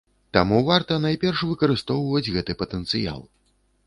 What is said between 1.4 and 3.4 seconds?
выкарыстоўваць гэты патэнцыял.